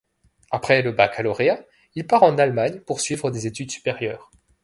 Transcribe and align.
Après 0.49 0.81
le 0.81 0.93
baccalauréat, 0.93 1.63
il 1.93 2.07
part 2.07 2.23
en 2.23 2.35
Allemagne 2.39 2.79
pour 2.79 3.01
suivre 3.01 3.29
des 3.29 3.45
études 3.45 3.69
supérieures. 3.69 4.31